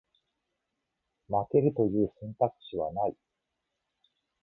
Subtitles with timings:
[1.27, 3.15] 負けるという選択肢はない